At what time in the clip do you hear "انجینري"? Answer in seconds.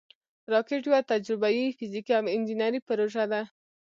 2.35-2.79